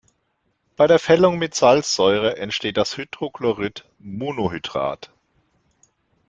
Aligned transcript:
Bei 0.77 0.87
der 0.87 0.97
Fällung 0.97 1.37
mit 1.37 1.53
Salzsäure 1.53 2.35
entsteht 2.37 2.75
das 2.77 2.97
Hydrochlorid-Monohydrat. 2.97 5.11